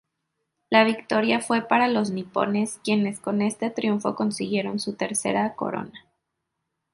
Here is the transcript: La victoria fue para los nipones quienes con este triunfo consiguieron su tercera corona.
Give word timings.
La 0.71 0.83
victoria 0.83 1.41
fue 1.41 1.61
para 1.61 1.87
los 1.87 2.09
nipones 2.09 2.79
quienes 2.83 3.19
con 3.19 3.43
este 3.43 3.69
triunfo 3.69 4.15
consiguieron 4.15 4.79
su 4.79 4.93
tercera 4.93 5.53
corona. 5.53 6.07